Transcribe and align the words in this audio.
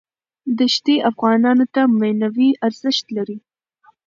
دښتې 0.59 0.95
افغانانو 1.09 1.65
ته 1.73 1.81
معنوي 1.99 2.49
ارزښت 2.67 3.05
لري. 3.17 3.37